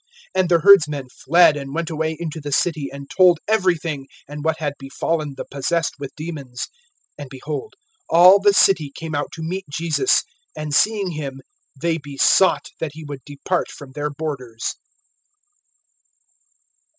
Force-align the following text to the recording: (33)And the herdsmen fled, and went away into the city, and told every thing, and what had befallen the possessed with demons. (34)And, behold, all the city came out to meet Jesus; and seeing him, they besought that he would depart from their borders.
(33)And 0.35 0.49
the 0.49 0.57
herdsmen 0.61 1.07
fled, 1.09 1.55
and 1.55 1.75
went 1.75 1.91
away 1.91 2.17
into 2.19 2.41
the 2.41 2.51
city, 2.51 2.89
and 2.91 3.07
told 3.07 3.37
every 3.47 3.77
thing, 3.77 4.07
and 4.27 4.43
what 4.43 4.57
had 4.57 4.73
befallen 4.79 5.35
the 5.37 5.45
possessed 5.45 5.93
with 5.99 6.11
demons. 6.15 6.67
(34)And, 7.19 7.29
behold, 7.29 7.73
all 8.09 8.39
the 8.39 8.51
city 8.51 8.91
came 8.95 9.13
out 9.13 9.31
to 9.33 9.43
meet 9.43 9.65
Jesus; 9.69 10.23
and 10.55 10.73
seeing 10.73 11.11
him, 11.11 11.39
they 11.79 11.99
besought 11.99 12.65
that 12.79 12.93
he 12.95 13.03
would 13.03 13.21
depart 13.27 13.69
from 13.69 13.91
their 13.91 14.09
borders. 14.09 14.73